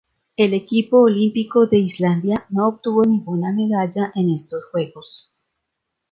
El 0.35 0.55
equipo 0.55 0.99
olímpico 1.01 1.67
de 1.67 1.77
Islandia 1.77 2.47
no 2.49 2.67
obtuvo 2.69 3.03
ninguna 3.03 3.51
medalla 3.51 4.11
en 4.15 4.31
estos 4.31 4.65
Juegos. 4.71 5.31